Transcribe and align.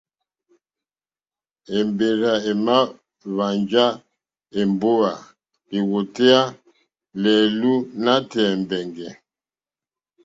Èmbèrzà 1.77 2.33
èmà 2.51 2.75
hwánjá 3.33 3.85
èmbówà 4.59 5.11
lìwòtéyá 5.71 6.39
lɛ̀ɛ̀lú 7.21 7.71
nǎtɛ̀ɛ̀ 8.03 8.55
mbɛ̀ngɛ̀. 8.61 9.11